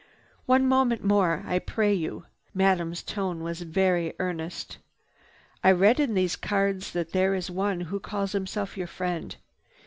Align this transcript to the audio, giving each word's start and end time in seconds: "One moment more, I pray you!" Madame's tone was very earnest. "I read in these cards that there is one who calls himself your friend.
"One 0.47 0.65
moment 0.65 1.03
more, 1.03 1.43
I 1.45 1.59
pray 1.59 1.93
you!" 1.93 2.25
Madame's 2.55 3.03
tone 3.03 3.43
was 3.43 3.61
very 3.61 4.13
earnest. 4.17 4.79
"I 5.63 5.71
read 5.73 5.99
in 5.99 6.15
these 6.15 6.35
cards 6.35 6.89
that 6.93 7.11
there 7.11 7.35
is 7.35 7.51
one 7.51 7.81
who 7.81 7.99
calls 7.99 8.31
himself 8.31 8.75
your 8.75 8.87
friend. 8.87 9.35